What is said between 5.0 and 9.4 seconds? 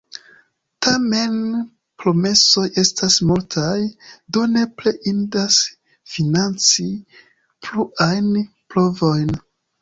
indas financi pluajn provojn.